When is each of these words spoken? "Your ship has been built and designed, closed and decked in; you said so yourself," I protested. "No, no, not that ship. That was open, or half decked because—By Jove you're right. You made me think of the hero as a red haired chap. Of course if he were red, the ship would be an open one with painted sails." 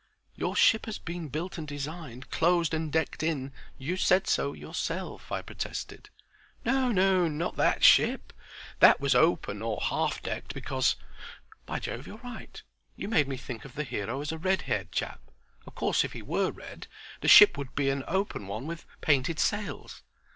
"Your 0.33 0.55
ship 0.55 0.87
has 0.87 0.97
been 0.97 1.27
built 1.27 1.59
and 1.59 1.67
designed, 1.67 2.31
closed 2.31 2.73
and 2.73 2.91
decked 2.91 3.21
in; 3.21 3.51
you 3.77 3.97
said 3.97 4.25
so 4.27 4.51
yourself," 4.51 5.31
I 5.31 5.43
protested. 5.43 6.09
"No, 6.65 6.91
no, 6.91 7.27
not 7.27 7.55
that 7.57 7.83
ship. 7.83 8.33
That 8.79 8.99
was 8.99 9.13
open, 9.13 9.61
or 9.61 9.79
half 9.79 10.19
decked 10.23 10.55
because—By 10.55 11.77
Jove 11.77 12.07
you're 12.07 12.17
right. 12.23 12.63
You 12.95 13.09
made 13.09 13.27
me 13.27 13.37
think 13.37 13.63
of 13.63 13.75
the 13.75 13.83
hero 13.83 14.21
as 14.21 14.31
a 14.31 14.39
red 14.39 14.63
haired 14.63 14.91
chap. 14.91 15.21
Of 15.67 15.75
course 15.75 16.03
if 16.03 16.13
he 16.13 16.23
were 16.23 16.49
red, 16.49 16.87
the 17.19 17.27
ship 17.27 17.55
would 17.55 17.75
be 17.75 17.91
an 17.91 18.03
open 18.07 18.47
one 18.47 18.65
with 18.65 18.87
painted 19.01 19.37
sails." 19.37 20.01